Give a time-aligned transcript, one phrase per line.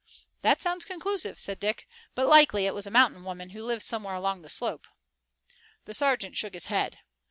[0.41, 4.15] "That sounds conclusive," said Dick, "but likely it was a mountain woman who lives somewhere
[4.15, 4.87] along the slope."
[5.85, 6.97] The sergeant shook his head.